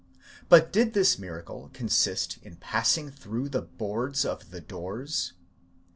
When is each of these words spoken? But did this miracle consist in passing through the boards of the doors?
But 0.49 0.73
did 0.73 0.95
this 0.95 1.19
miracle 1.19 1.69
consist 1.73 2.39
in 2.41 2.55
passing 2.55 3.11
through 3.11 3.49
the 3.49 3.61
boards 3.61 4.25
of 4.25 4.49
the 4.49 4.59
doors? 4.59 5.33